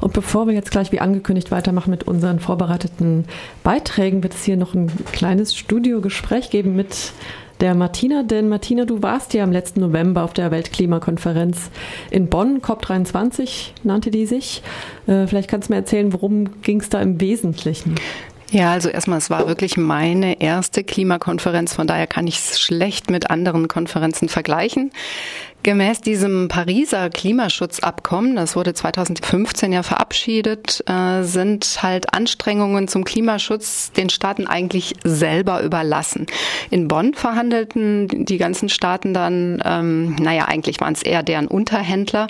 [0.00, 3.24] Und bevor wir jetzt gleich wie angekündigt weitermachen mit unseren vorbereiteten
[3.62, 7.12] Beiträgen, wird es hier noch ein kleines Studiogespräch geben mit
[7.60, 8.22] der Martina.
[8.22, 11.70] Denn Martina, du warst ja im letzten November auf der Weltklimakonferenz
[12.10, 14.62] in Bonn, COP23 nannte die sich.
[15.06, 17.96] Äh, vielleicht kannst du mir erzählen, worum ging es da im Wesentlichen?
[18.50, 23.08] Ja, also erstmal, es war wirklich meine erste Klimakonferenz, von daher kann ich es schlecht
[23.08, 24.90] mit anderen Konferenzen vergleichen.
[25.62, 33.92] Gemäß diesem Pariser Klimaschutzabkommen, das wurde 2015 ja verabschiedet, äh, sind halt Anstrengungen zum Klimaschutz
[33.92, 36.24] den Staaten eigentlich selber überlassen.
[36.70, 42.28] In Bonn verhandelten die ganzen Staaten dann, ähm, naja, eigentlich waren es eher deren Unterhändler,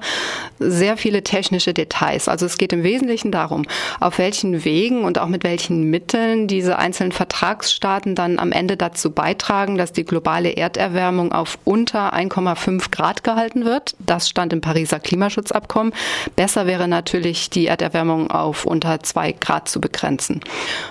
[0.59, 2.27] sehr viele technische Details.
[2.27, 3.63] Also es geht im Wesentlichen darum,
[4.01, 9.13] auf welchen Wegen und auch mit welchen Mitteln diese einzelnen Vertragsstaaten dann am Ende dazu
[9.13, 13.95] beitragen, dass die globale Erderwärmung auf unter 1,5 Grad gehalten wird.
[13.99, 15.93] Das stand im Pariser Klimaschutzabkommen.
[16.37, 20.41] Besser wäre natürlich, die Erderwärmung auf unter zwei Grad zu begrenzen.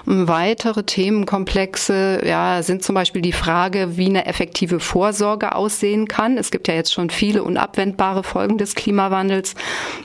[0.05, 6.38] Weitere Themenkomplexe ja, sind zum Beispiel die Frage, wie eine effektive Vorsorge aussehen kann.
[6.38, 9.55] Es gibt ja jetzt schon viele unabwendbare Folgen des Klimawandels.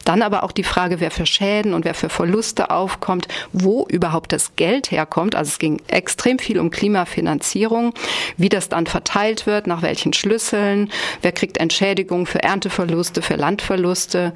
[0.05, 4.33] Dann aber auch die Frage, wer für Schäden und wer für Verluste aufkommt, wo überhaupt
[4.33, 5.35] das Geld herkommt.
[5.35, 7.95] Also es ging extrem viel um Klimafinanzierung,
[8.37, 10.91] wie das dann verteilt wird, nach welchen Schlüsseln,
[11.23, 14.33] wer kriegt Entschädigung Entschädigung für Ernteverluste, für Landverluste?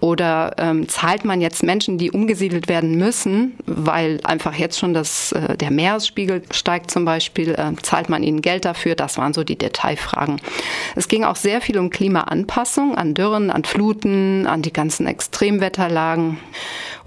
[0.00, 5.32] Oder ähm, zahlt man jetzt Menschen, die umgesiedelt werden müssen, weil einfach jetzt schon das,
[5.32, 8.94] äh, der Meeresspiegel steigt zum Beispiel, äh, zahlt man ihnen Geld dafür?
[8.94, 10.40] Das waren so die Detailfragen.
[10.94, 16.38] Es ging auch sehr viel um Klimaanpassung an Dürren, an Fluten, an die ganzen Extremwetterlagen.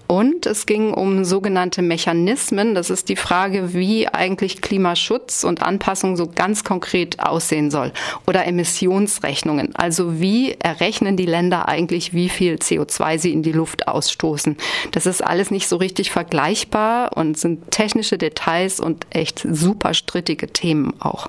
[0.08, 2.76] Und es ging um sogenannte Mechanismen.
[2.76, 7.92] Das ist die Frage, wie eigentlich Klimaschutz und Anpassung so ganz konkret aussehen soll.
[8.28, 9.76] Oder Emissionsrechnungen.
[9.76, 14.58] Also wie errechnen die Länder eigentlich, wie viel CO2 sie in die Luft ausstoßen.
[14.92, 20.48] Das ist alles nicht so richtig vergleichbar und sind technische Details und echt super strittige
[20.48, 21.28] Themen auch.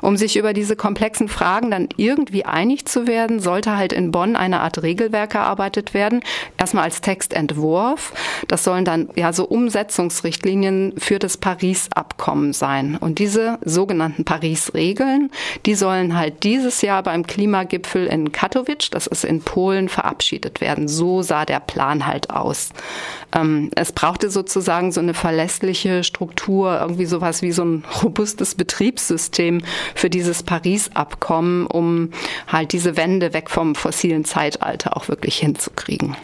[0.00, 4.36] Um sich über diese komplexen Fragen dann irgendwie einig zu werden, sollte halt in Bonn
[4.36, 6.20] eine Art Regelwerk erarbeitet werden.
[6.56, 8.11] Erstmal als Textentwurf
[8.48, 12.96] das sollen dann ja so Umsetzungsrichtlinien für das Paris-Abkommen sein.
[12.96, 15.30] Und diese sogenannten Paris-Regeln,
[15.66, 20.88] die sollen halt dieses Jahr beim Klimagipfel in Katowice, das ist in Polen, verabschiedet werden.
[20.88, 22.70] So sah der Plan halt aus.
[23.34, 29.62] Ähm, es brauchte sozusagen so eine verlässliche Struktur, irgendwie sowas wie so ein robustes Betriebssystem
[29.94, 32.10] für dieses Paris-Abkommen, um
[32.46, 36.16] halt diese Wende weg vom fossilen Zeitalter auch wirklich hinzukriegen.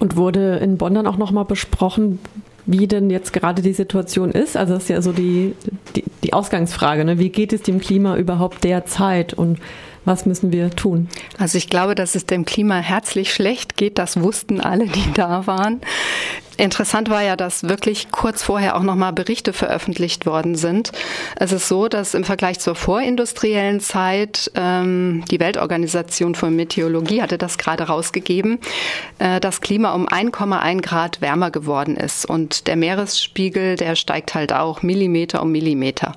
[0.00, 2.18] Und wurde in Bonn dann auch nochmal besprochen,
[2.66, 4.56] wie denn jetzt gerade die Situation ist?
[4.56, 5.54] Also das ist ja so die,
[5.94, 7.04] die, die Ausgangsfrage.
[7.04, 7.18] Ne?
[7.18, 9.34] Wie geht es dem Klima überhaupt derzeit?
[9.34, 9.60] Und
[10.04, 11.08] was müssen wir tun?
[11.38, 13.98] Also ich glaube, dass es dem Klima herzlich schlecht geht.
[13.98, 15.80] Das wussten alle, die da waren.
[16.56, 20.92] Interessant war ja, dass wirklich kurz vorher auch nochmal Berichte veröffentlicht worden sind.
[21.36, 27.36] Es ist so, dass im Vergleich zur vorindustriellen Zeit ähm, die Weltorganisation für Meteorologie hatte
[27.36, 28.58] das gerade rausgegeben,
[29.18, 34.52] äh, das Klima um 1,1 Grad wärmer geworden ist und der Meeresspiegel, der steigt halt
[34.52, 36.14] auch Millimeter um Millimeter.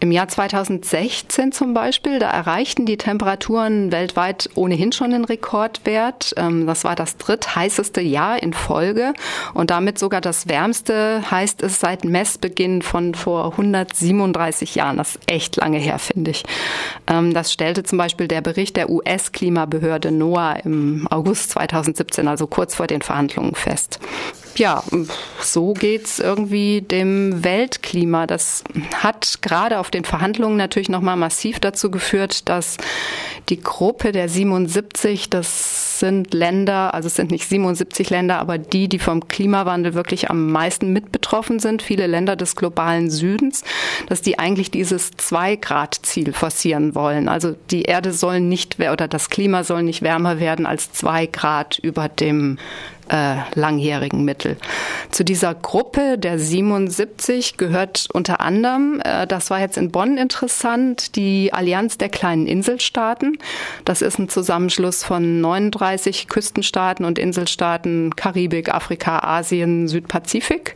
[0.00, 6.34] Im Jahr 2016 zum Beispiel, da erreichten die Temperaturen weltweit ohnehin schon den Rekordwert.
[6.36, 9.14] Ähm, das war das drittheißeste Jahr in Folge
[9.54, 14.96] und damit sogar das wärmste, heißt es seit Messbeginn von vor 137 Jahren.
[14.96, 16.44] Das ist echt lange her, finde ich.
[17.06, 22.74] Ähm, das stellte zum Beispiel der Bericht der US-Klimabehörde NOAA im August 2017, also kurz
[22.74, 24.00] vor den Verhandlungen, fest
[24.58, 24.82] ja,
[25.40, 28.26] so geht's irgendwie dem Weltklima.
[28.26, 32.76] Das hat gerade auf den Verhandlungen natürlich nochmal massiv dazu geführt, dass
[33.48, 38.88] die Gruppe der 77, das sind Länder, also es sind nicht 77 Länder, aber die,
[38.88, 43.62] die vom Klimawandel wirklich am meisten mit betroffen sind, viele Länder des globalen Südens,
[44.08, 47.28] dass die eigentlich dieses Zwei-Grad-Ziel forcieren wollen.
[47.28, 51.78] Also die Erde soll nicht, oder das Klima soll nicht wärmer werden als zwei Grad
[51.78, 52.58] über dem
[53.08, 54.56] äh, langjährigen Mittel.
[55.10, 61.16] Zu dieser Gruppe der 77 gehört unter anderem, äh, das war jetzt in Bonn interessant,
[61.16, 63.38] die Allianz der kleinen Inselstaaten.
[63.84, 70.74] Das ist ein Zusammenschluss von 39 Küstenstaaten und Inselstaaten Karibik, Afrika, Asien, Südpazifik.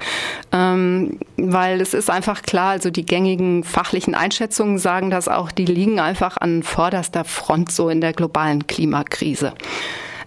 [0.52, 5.64] Ähm, weil es ist einfach klar, also die gängigen fachlichen Einschätzungen sagen das auch, die
[5.64, 9.54] liegen einfach an vorderster Front so in der globalen Klimakrise.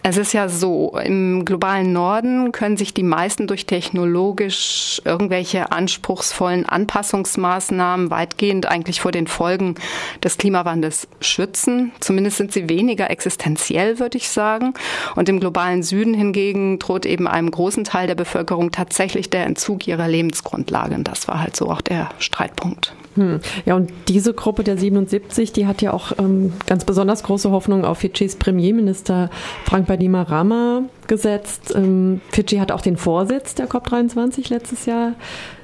[0.04, 6.66] Es ist ja so, im globalen Norden können sich die meisten durch technologisch irgendwelche anspruchsvollen
[6.66, 9.76] Anpassungsmaßnahmen weitgehend eigentlich vor den Folgen
[10.24, 11.92] des Klimawandels schützen.
[12.00, 14.74] Zumindest sind sie weniger existenziell, würde ich sagen.
[15.16, 19.88] Und im globalen Süden hingegen droht eben einem großen Teil der Bevölkerung tatsächlich der Entzug
[19.88, 20.96] ihrer Lebensgrundlage.
[20.96, 22.96] Und das war halt so auch der Streitpunkt.
[23.16, 23.42] Hm.
[23.66, 27.84] Ja, und diese Gruppe der 77, die hat ja auch ähm, ganz besonders große Hoffnung
[27.84, 29.30] auf Fidschis Premierminister
[29.66, 31.74] Frank Bainimarama gesetzt.
[31.76, 35.14] Ähm, Fidschi hat auch den Vorsitz der COP23 letztes Jahr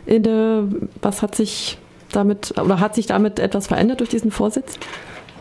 [0.06, 0.68] inne.
[1.02, 1.78] Was hat sich
[2.12, 4.78] damit oder hat sich damit etwas verändert durch diesen Vorsitz?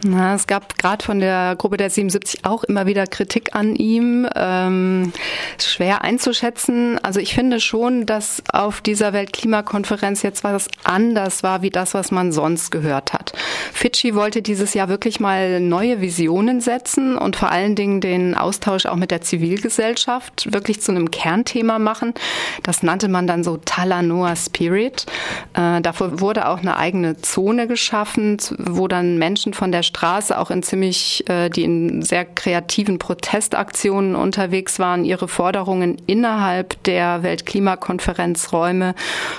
[0.08, 4.28] Na, es gab gerade von der Gruppe der 77 auch immer wieder Kritik an ihm.
[4.36, 5.12] Ähm,
[5.58, 6.98] schwer einzuschätzen.
[7.02, 12.12] Also ich finde schon, dass auf dieser Weltklimakonferenz jetzt was anders war, wie das, was
[12.12, 13.32] man sonst gehört hat.
[13.72, 18.86] Fidschi wollte dieses Jahr wirklich mal neue Visionen setzen und vor allen Dingen den Austausch
[18.86, 22.14] auch mit der Zivilgesellschaft wirklich zu einem Kernthema machen.
[22.62, 25.06] Das nannte man dann so Talanoa Spirit.
[25.54, 30.50] Äh, dafür wurde auch eine eigene Zone geschaffen, wo dann Menschen von der Straße auch
[30.50, 38.94] in ziemlich, äh, die in sehr kreativen Protestaktionen unterwegs waren, ihre Forderungen innerhalb der Weltklimakonferenzräume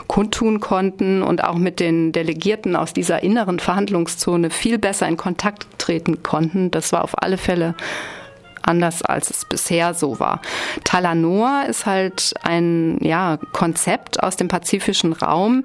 [0.07, 5.68] kundtun konnten und auch mit den Delegierten aus dieser inneren Verhandlungszone viel besser in Kontakt
[5.77, 6.71] treten konnten.
[6.71, 7.75] Das war auf alle Fälle
[8.68, 10.42] anders als es bisher so war.
[10.84, 15.64] Talanoa ist halt ein ja, Konzept aus dem pazifischen Raum.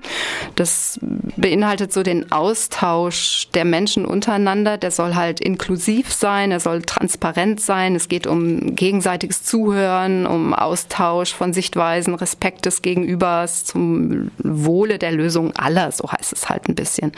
[0.54, 0.99] Das
[1.37, 4.78] beinhaltet so den Austausch der Menschen untereinander.
[4.78, 7.94] Der soll halt inklusiv sein, er soll transparent sein.
[7.94, 15.12] Es geht um gegenseitiges Zuhören, um Austausch von Sichtweisen, Respekt des Gegenübers zum Wohle der
[15.12, 17.12] Lösung aller, so heißt es halt ein bisschen.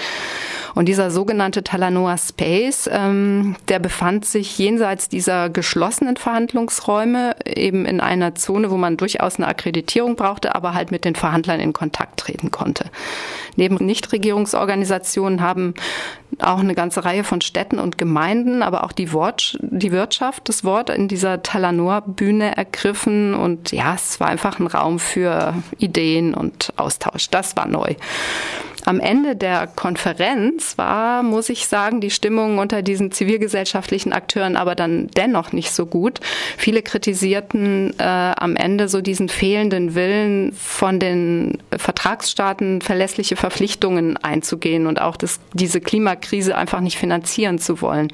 [0.74, 8.00] Und dieser sogenannte Talanoa Space, ähm, der befand sich jenseits dieser geschlossenen Verhandlungsräume, eben in
[8.00, 12.20] einer Zone, wo man durchaus eine Akkreditierung brauchte, aber halt mit den Verhandlern in Kontakt
[12.20, 12.84] treten konnte.
[13.56, 15.74] Neben Nichtregierungsorganisationen haben
[16.38, 20.62] auch eine ganze Reihe von Städten und Gemeinden, aber auch die, Wort, die Wirtschaft das
[20.62, 23.34] Wort in dieser Talanoa-Bühne ergriffen.
[23.34, 27.30] Und ja, es war einfach ein Raum für Ideen und Austausch.
[27.30, 27.96] Das war neu.
[28.86, 34.74] Am Ende der Konferenz war, muss ich sagen, die Stimmung unter diesen zivilgesellschaftlichen Akteuren aber
[34.74, 36.20] dann dennoch nicht so gut.
[36.58, 44.86] Viele kritisierten äh, am Ende so diesen fehlenden Willen von den Vertragsstaaten verlässliche Verpflichtungen einzugehen
[44.86, 48.08] und auch das, diese Klimakrise einfach nicht finanzieren zu wollen.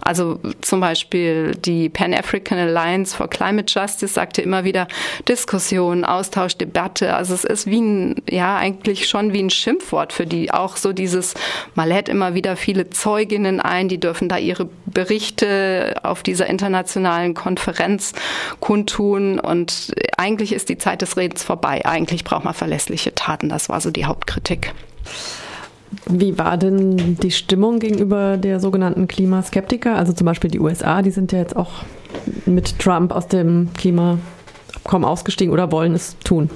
[0.00, 4.88] Also zum Beispiel die Pan-African Alliance for Climate Justice sagte immer wieder
[5.28, 7.14] Diskussion, Austausch, Debatte.
[7.14, 10.76] Also es ist wie ein, ja, eigentlich schon wie ein Schimpfwort Stichwort für die auch
[10.76, 11.34] so dieses,
[11.74, 17.34] man lädt immer wieder viele Zeuginnen ein, die dürfen da ihre Berichte auf dieser internationalen
[17.34, 18.12] Konferenz
[18.60, 21.84] kundtun und eigentlich ist die Zeit des Redens vorbei.
[21.84, 23.48] Eigentlich braucht man verlässliche Taten.
[23.48, 24.72] Das war so die Hauptkritik.
[26.06, 29.96] Wie war denn die Stimmung gegenüber der sogenannten Klimaskeptiker?
[29.96, 31.84] Also zum Beispiel die USA, die sind ja jetzt auch
[32.44, 36.50] mit Trump aus dem Klimaabkommen ausgestiegen oder wollen es tun.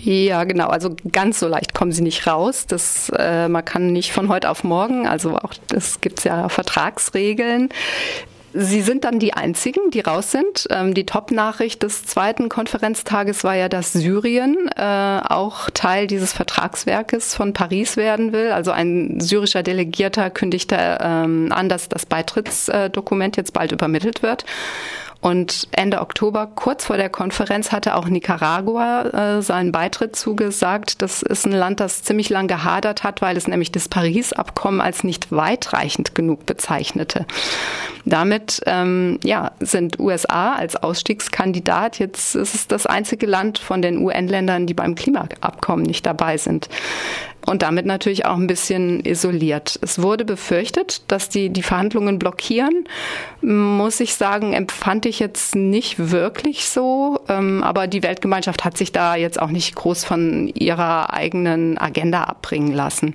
[0.00, 0.68] Ja, genau.
[0.68, 2.66] Also ganz so leicht kommen sie nicht raus.
[2.66, 6.48] Das, äh, man kann nicht von heute auf morgen, also auch das gibt es ja
[6.48, 7.70] Vertragsregeln.
[8.58, 10.66] Sie sind dann die einzigen, die raus sind.
[10.70, 17.34] Ähm, die Top-Nachricht des zweiten Konferenztages war ja, dass Syrien äh, auch Teil dieses Vertragswerkes
[17.34, 18.52] von Paris werden will.
[18.52, 24.46] Also ein syrischer Delegierter kündigte ähm, an, dass das Beitrittsdokument jetzt bald übermittelt wird.
[25.26, 31.02] Und Ende Oktober, kurz vor der Konferenz, hatte auch Nicaragua äh, seinen Beitritt zugesagt.
[31.02, 35.02] Das ist ein Land, das ziemlich lang gehadert hat, weil es nämlich das Paris-Abkommen als
[35.02, 37.26] nicht weitreichend genug bezeichnete.
[38.04, 43.98] Damit ähm, ja, sind USA als Ausstiegskandidat jetzt ist es das einzige Land von den
[43.98, 46.68] UN-Ländern, die beim Klimaabkommen nicht dabei sind
[47.46, 49.78] und damit natürlich auch ein bisschen isoliert.
[49.80, 52.88] Es wurde befürchtet, dass die die Verhandlungen blockieren.
[53.40, 57.20] Muss ich sagen, empfand ich jetzt nicht wirklich so.
[57.28, 62.24] Ähm, aber die Weltgemeinschaft hat sich da jetzt auch nicht groß von ihrer eigenen Agenda
[62.24, 63.14] abbringen lassen.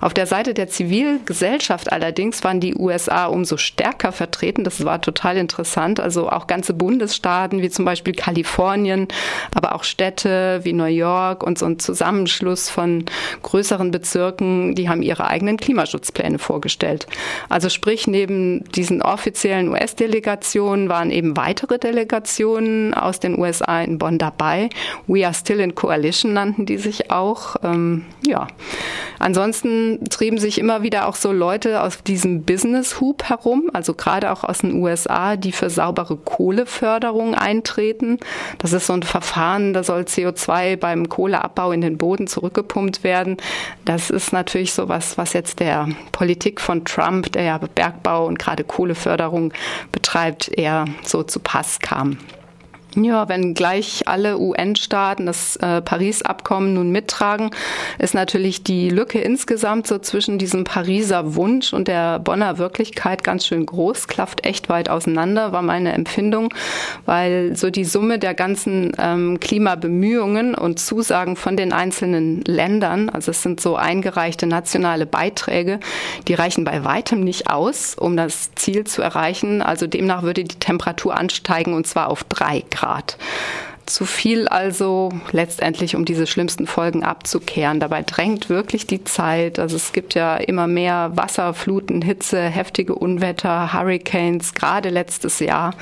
[0.00, 4.64] Auf der Seite der Zivilgesellschaft allerdings waren die USA umso stärker vertreten.
[4.64, 6.00] Das war total interessant.
[6.00, 9.08] Also auch ganze Bundesstaaten wie zum Beispiel Kalifornien,
[9.54, 13.04] aber auch Städte wie New York und so ein Zusammenschluss von
[13.42, 17.08] größeren größeren Bezirken, die haben ihre eigenen Klimaschutzpläne vorgestellt.
[17.48, 24.18] Also sprich, neben diesen offiziellen US-Delegationen waren eben weitere Delegationen aus den USA in Bonn
[24.18, 24.68] dabei.
[25.08, 27.56] We are still in coalition nannten die sich auch.
[27.64, 28.46] Ähm, ja.
[29.18, 34.44] Ansonsten trieben sich immer wieder auch so Leute aus diesem Business-Hub herum, also gerade auch
[34.44, 38.18] aus den USA, die für saubere Kohleförderung eintreten.
[38.58, 43.38] Das ist so ein Verfahren, da soll CO2 beim Kohleabbau in den Boden zurückgepumpt werden.
[43.84, 48.38] Das ist natürlich so was, was jetzt der Politik von Trump, der ja Bergbau und
[48.38, 49.52] gerade Kohleförderung
[49.92, 52.18] betreibt, eher so zu Pass kam.
[52.98, 57.50] Ja, wenn gleich alle UN-Staaten das äh, Paris-Abkommen nun mittragen,
[57.98, 63.46] ist natürlich die Lücke insgesamt so zwischen diesem Pariser Wunsch und der Bonner Wirklichkeit ganz
[63.46, 66.54] schön groß, klafft echt weit auseinander, war meine Empfindung,
[67.04, 73.30] weil so die Summe der ganzen ähm, Klimabemühungen und Zusagen von den einzelnen Ländern, also
[73.30, 75.80] es sind so eingereichte nationale Beiträge,
[76.28, 79.60] die reichen bei weitem nicht aus, um das Ziel zu erreichen.
[79.60, 82.85] Also demnach würde die Temperatur ansteigen und zwar auf drei Grad.
[82.86, 83.18] Grad.
[83.84, 87.78] Zu viel also letztendlich, um diese schlimmsten Folgen abzukehren.
[87.78, 89.58] Dabei drängt wirklich die Zeit.
[89.60, 94.54] Also es gibt ja immer mehr Wasserfluten, Hitze, heftige Unwetter, Hurricanes.
[94.54, 95.74] Gerade letztes Jahr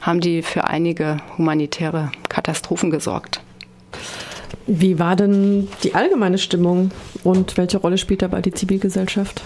[0.00, 3.40] haben die für einige humanitäre Katastrophen gesorgt.
[4.66, 6.92] Wie war denn die allgemeine Stimmung
[7.24, 9.42] und welche Rolle spielt dabei die Zivilgesellschaft?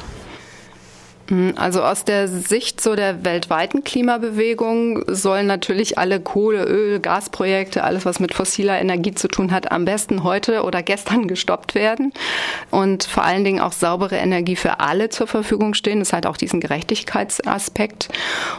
[1.30, 7.82] Mhm, also aus der Sicht so der weltweiten Klimabewegung sollen natürlich alle Kohle, Öl, Gasprojekte,
[7.82, 12.12] alles was mit fossiler Energie zu tun hat, am besten heute oder gestern gestoppt werden
[12.70, 16.00] und vor allen Dingen auch saubere Energie für alle zur Verfügung stehen.
[16.00, 18.08] Das hat auch diesen Gerechtigkeitsaspekt.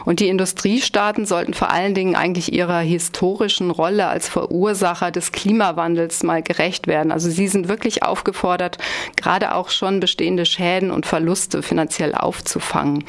[0.04, 6.24] Und die Industriestaaten sollten vor allen Dingen eigentlich ihrer historischen Rolle als Verursacher des Klimawandels
[6.24, 7.12] mal gerecht werden.
[7.12, 8.78] Also sie sind wirklich aufgefordert,
[9.16, 13.04] gerade auch schon bestehende Schäden und Verluste finanziell aufzunehmen aufzufangen.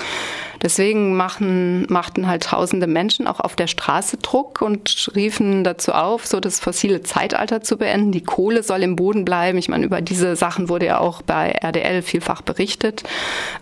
[0.62, 6.26] Deswegen machen, machten halt tausende Menschen auch auf der Straße Druck und riefen dazu auf,
[6.26, 8.12] so das fossile Zeitalter zu beenden.
[8.12, 9.58] Die Kohle soll im Boden bleiben.
[9.58, 13.04] Ich meine, über diese Sachen wurde ja auch bei RDL vielfach berichtet.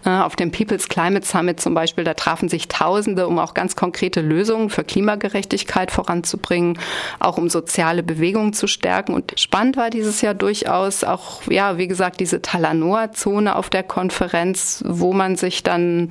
[0.06, 3.76] Äh, auf dem People's Climate Summit zum Beispiel, da trafen sich Tausende, um auch ganz
[3.76, 6.80] konkrete Lösungen für Klimagerechtigkeit voranzubringen,
[7.20, 9.14] auch um soziale Bewegungen zu stärken.
[9.14, 14.84] Und spannend war dieses Jahr durchaus auch, ja, wie gesagt, diese Talanoa-Zone auf der Konferenz,
[14.86, 16.10] wo man sich dann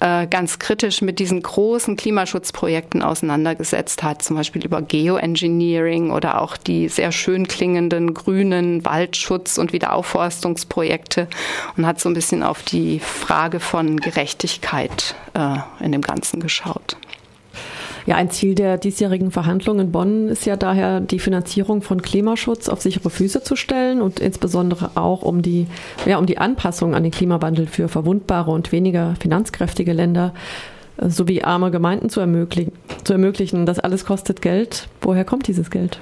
[0.00, 6.56] äh, ganz kritisch mit diesen großen Klimaschutzprojekten auseinandergesetzt hat, zum Beispiel über Geoengineering oder auch
[6.56, 11.28] die sehr schön klingenden grünen Waldschutz- und Wiederaufforstungsprojekte
[11.76, 16.96] und hat so ein bisschen auf die Frage von Gerechtigkeit äh, in dem Ganzen geschaut.
[18.10, 22.68] Ja, ein Ziel der diesjährigen Verhandlungen in Bonn ist ja daher, die Finanzierung von Klimaschutz
[22.68, 25.68] auf sichere Füße zu stellen und insbesondere auch um die,
[26.06, 30.34] ja, um die Anpassung an den Klimawandel für verwundbare und weniger finanzkräftige Länder
[30.96, 32.72] äh, sowie arme Gemeinden zu ermöglichen,
[33.04, 33.64] zu ermöglichen.
[33.64, 34.88] Das alles kostet Geld.
[35.02, 36.00] Woher kommt dieses Geld?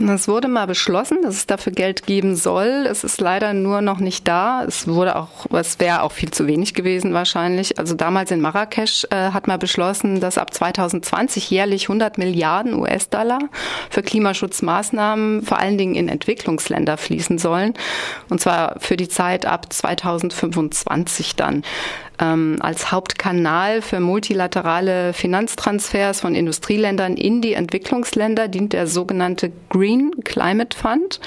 [0.00, 2.86] Es wurde mal beschlossen, dass es dafür Geld geben soll.
[2.88, 4.64] Es ist leider nur noch nicht da.
[4.64, 7.78] Es wurde auch, es wäre auch viel zu wenig gewesen wahrscheinlich.
[7.78, 13.40] Also damals in Marrakesch äh, hat man beschlossen, dass ab 2020 jährlich 100 Milliarden US-Dollar
[13.90, 17.74] für Klimaschutzmaßnahmen vor allen Dingen in Entwicklungsländer fließen sollen.
[18.28, 21.64] Und zwar für die Zeit ab 2025 dann
[22.20, 30.12] ähm, als Hauptkanal für multilaterale Finanztransfers von Industrieländern in die Entwicklungsländer dient der sogenannte Green
[30.24, 31.20] Climate Fund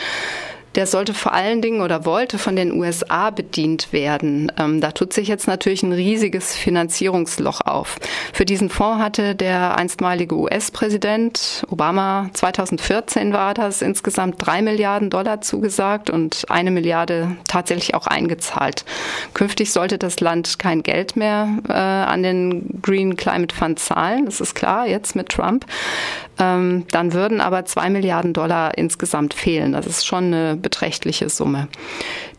[0.75, 4.51] der sollte vor allen Dingen oder wollte von den USA bedient werden.
[4.57, 7.97] Ähm, da tut sich jetzt natürlich ein riesiges Finanzierungsloch auf.
[8.33, 15.41] Für diesen Fonds hatte der einstmalige US-Präsident Obama 2014 war das insgesamt drei Milliarden Dollar
[15.41, 18.85] zugesagt und eine Milliarde tatsächlich auch eingezahlt.
[19.33, 24.25] Künftig sollte das Land kein Geld mehr äh, an den Green Climate Fund zahlen.
[24.25, 25.65] Das ist klar jetzt mit Trump.
[26.41, 29.73] Ähm, dann würden aber zwei Milliarden Dollar insgesamt fehlen.
[29.73, 31.67] Das ist schon eine beträchtliche Summe.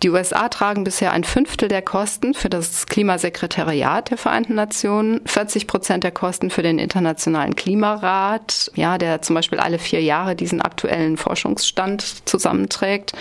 [0.02, 5.68] Die USA tragen bisher ein Fünftel der Kosten für das Klimasekretariat der Vereinten Nationen, 40
[5.68, 10.60] Prozent der Kosten für den Internationalen Klimarat, ja, der zum Beispiel alle vier Jahre diesen
[10.60, 13.12] aktuellen Forschungsstand zusammenträgt.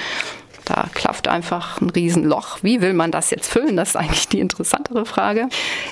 [0.71, 2.59] Da klafft einfach ein Riesenloch.
[2.61, 3.75] Wie will man das jetzt füllen?
[3.75, 5.49] Das ist eigentlich die interessantere Frage.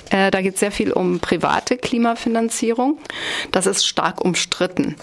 [0.08, 2.96] Äh, da geht es sehr viel um private Klimafinanzierung.
[3.52, 4.96] Das ist stark umstritten,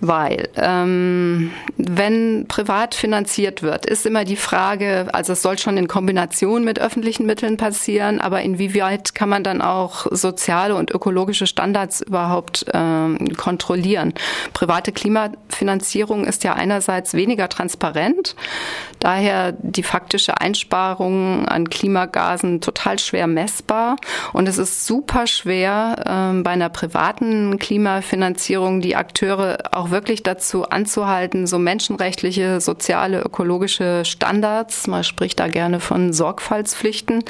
[0.00, 5.86] weil ähm, wenn privat finanziert wird, ist immer die Frage, also es soll schon in
[5.86, 12.00] Kombination mit öffentlichen Mitteln passieren, aber inwieweit kann man dann auch soziale und ökologische Standards
[12.00, 14.12] überhaupt ähm, kontrollieren?
[14.54, 18.34] Private Klimafinanzierung ist ja einerseits weniger transparent.
[18.98, 23.96] Daher daher die faktische Einsparung an Klimagasen total schwer messbar.
[24.32, 25.96] Und es ist super schwer,
[26.38, 34.04] äh, bei einer privaten Klimafinanzierung die Akteure auch wirklich dazu anzuhalten, so menschenrechtliche, soziale, ökologische
[34.06, 37.22] Standards, man spricht da gerne von Sorgfaltspflichten,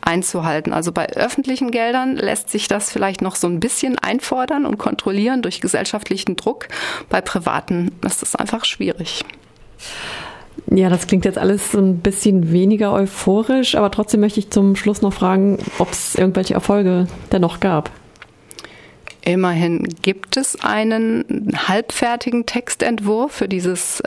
[0.00, 0.72] einzuhalten.
[0.72, 5.42] Also bei öffentlichen Geldern lässt sich das vielleicht noch so ein bisschen einfordern und kontrollieren
[5.42, 6.68] durch gesellschaftlichen Druck.
[7.10, 9.22] Bei privaten ist das einfach schwierig.
[10.68, 14.74] Ja, das klingt jetzt alles so ein bisschen weniger euphorisch, aber trotzdem möchte ich zum
[14.74, 17.90] Schluss noch fragen, ob es irgendwelche Erfolge dennoch gab.
[19.26, 24.04] Immerhin gibt es einen halbfertigen Textentwurf für dieses äh,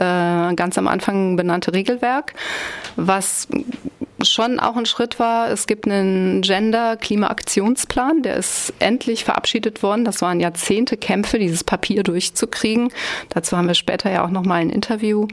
[0.54, 2.32] ganz am Anfang benannte Regelwerk,
[2.96, 3.46] was
[4.24, 5.50] schon auch ein Schritt war.
[5.50, 10.04] Es gibt einen Gender-Klima-Aktionsplan, der ist endlich verabschiedet worden.
[10.04, 12.92] Das waren Jahrzehnte Kämpfe, dieses Papier durchzukriegen.
[13.30, 15.26] Dazu haben wir später ja auch noch mal ein Interview.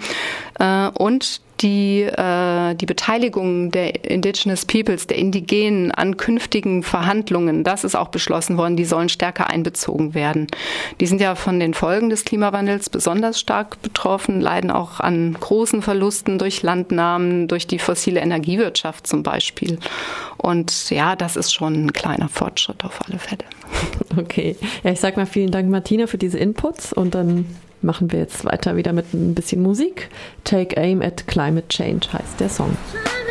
[0.60, 7.84] Äh, und die, äh, die Beteiligung der Indigenous Peoples, der Indigenen an künftigen Verhandlungen, das
[7.84, 10.48] ist auch beschlossen worden, die sollen stärker einbezogen werden.
[11.00, 15.82] Die sind ja von den Folgen des Klimawandels besonders stark betroffen, leiden auch an großen
[15.82, 19.80] Verlusten durch Landnahmen, durch die fossile Energiewirtschaft zum Beispiel.
[20.38, 23.44] Und ja, das ist schon ein kleiner Fortschritt auf alle Fälle.
[24.18, 24.56] Okay.
[24.84, 27.46] Ja, ich sag mal vielen Dank, Martina, für diese Inputs und dann
[27.82, 30.10] machen wir jetzt weiter wieder mit ein bisschen Musik.
[30.44, 32.76] Take Aim at Climate Change heißt der Song.